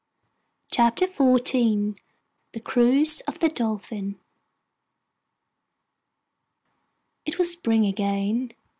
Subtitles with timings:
[0.73, 1.95] Chapter Fourteen
[2.53, 4.19] The Cruise of the Dolphin
[7.23, 8.51] It was spring again.